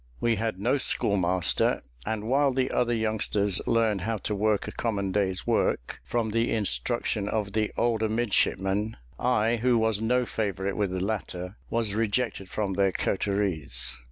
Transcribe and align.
We 0.19 0.37
had 0.37 0.57
no 0.59 0.79
schoolmaster; 0.79 1.83
and 2.07 2.23
while 2.27 2.51
the 2.53 2.71
other 2.71 2.91
youngsters 2.95 3.61
learned 3.67 4.01
how 4.01 4.17
to 4.25 4.33
work 4.33 4.67
a 4.67 4.71
common 4.71 5.11
day's 5.11 5.45
work 5.45 6.01
from 6.03 6.31
the 6.31 6.51
instruction 6.51 7.27
of 7.29 7.51
the 7.53 7.71
older 7.77 8.09
midshipmen, 8.09 8.97
I, 9.19 9.57
who 9.57 9.77
was 9.77 10.01
no 10.01 10.25
favourite 10.25 10.75
with 10.75 10.89
the 10.89 11.05
latter, 11.05 11.55
was 11.69 11.93
rejected 11.93 12.49
from 12.49 12.73
their 12.73 12.91
coteries. 12.91 13.99